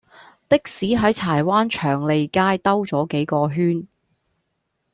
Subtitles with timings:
[0.49, 3.87] 的士喺柴灣祥利街兜左幾個圈